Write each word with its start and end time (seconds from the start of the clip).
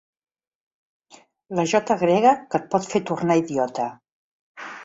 La 1.59 1.65
jota 1.73 1.97
grega 2.05 2.33
que 2.49 2.63
et 2.63 2.67
pot 2.73 2.91
fer 2.95 3.05
tornar 3.11 3.39
idiota. 3.47 3.87